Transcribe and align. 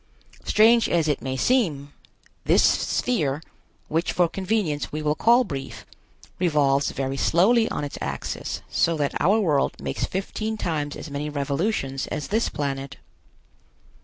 Strange 0.43 0.89
as 0.89 1.07
it 1.07 1.21
may 1.21 1.37
seem, 1.37 1.93
this 2.43 2.63
sphere, 2.63 3.39
which 3.87 4.11
for 4.13 4.27
convenience 4.27 4.91
we 4.91 4.99
will 4.99 5.13
call 5.13 5.43
Brief, 5.43 5.85
revolves 6.39 6.89
very 6.89 7.15
slowly 7.17 7.69
on 7.69 7.83
its 7.83 7.99
axis, 8.01 8.63
so 8.67 8.97
that 8.97 9.13
our 9.21 9.39
world 9.39 9.79
makes 9.79 10.05
fifteen 10.05 10.57
times 10.57 10.95
as 10.95 11.11
many 11.11 11.29
revolutions 11.29 12.07
as 12.07 12.29
this 12.29 12.49
planet. 12.49 12.97